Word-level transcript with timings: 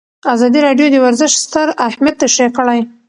ازادي 0.33 0.59
راډیو 0.67 0.87
د 0.91 0.95
ورزش 1.05 1.31
ستر 1.43 1.67
اهميت 1.87 2.15
تشریح 2.23 2.49
کړی. 2.57 2.79